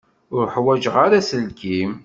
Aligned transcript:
Ur 0.35 0.45
ḥwajeɣ 0.55 0.95
ara 1.05 1.15
aselkim. 1.19 1.91